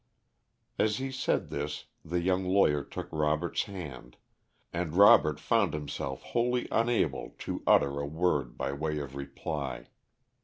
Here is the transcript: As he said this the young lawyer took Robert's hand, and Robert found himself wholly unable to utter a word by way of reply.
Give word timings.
As 0.79 0.97
he 0.97 1.11
said 1.11 1.51
this 1.51 1.85
the 2.03 2.21
young 2.21 2.43
lawyer 2.43 2.83
took 2.83 3.07
Robert's 3.11 3.65
hand, 3.65 4.17
and 4.73 4.95
Robert 4.95 5.39
found 5.39 5.75
himself 5.75 6.23
wholly 6.23 6.67
unable 6.71 7.35
to 7.37 7.61
utter 7.67 7.99
a 7.99 8.07
word 8.07 8.57
by 8.57 8.71
way 8.73 8.97
of 8.97 9.15
reply. 9.15 9.89